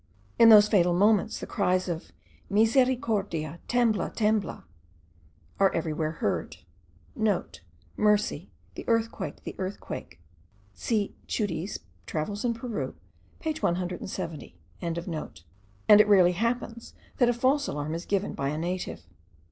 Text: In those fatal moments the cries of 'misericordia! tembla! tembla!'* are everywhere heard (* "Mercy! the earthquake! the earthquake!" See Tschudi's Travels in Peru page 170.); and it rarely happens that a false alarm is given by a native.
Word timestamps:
In 0.39 0.49
those 0.49 0.67
fatal 0.67 0.95
moments 0.95 1.39
the 1.39 1.45
cries 1.45 1.87
of 1.87 2.11
'misericordia! 2.49 3.59
tembla! 3.67 4.09
tembla!'* 4.11 4.63
are 5.59 5.71
everywhere 5.75 6.13
heard 6.13 6.57
(* 6.89 7.15
"Mercy! 7.95 8.49
the 8.73 8.83
earthquake! 8.87 9.43
the 9.43 9.53
earthquake!" 9.59 10.19
See 10.73 11.13
Tschudi's 11.27 11.81
Travels 12.07 12.43
in 12.43 12.55
Peru 12.55 12.95
page 13.39 13.61
170.); 13.61 14.57
and 14.81 14.93
it 14.97 16.07
rarely 16.07 16.31
happens 16.31 16.95
that 17.17 17.29
a 17.29 17.31
false 17.31 17.67
alarm 17.67 17.93
is 17.93 18.05
given 18.07 18.33
by 18.33 18.49
a 18.49 18.57
native. 18.57 19.05